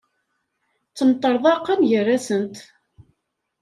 [0.89, 2.55] Ttemṭerḍaqen gar-asent.